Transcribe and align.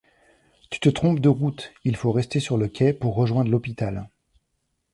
Tu 0.71 0.79
te 0.79 0.89
trompes 0.89 1.19
de 1.19 1.29
route, 1.29 1.73
il 1.83 1.95
faut 1.95 2.11
rester 2.11 2.39
sur 2.39 2.57
le 2.57 2.67
quai 2.67 2.91
pour 2.91 3.13
rejoindre 3.13 3.51
l’hôpital. 3.51 4.09